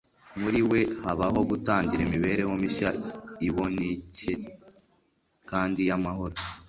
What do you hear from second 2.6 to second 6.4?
mishya iboncye kandi y'amahoro,